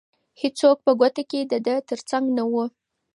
[0.41, 2.65] هیڅوک په کوټه کې د ده تر څنګ نه وو.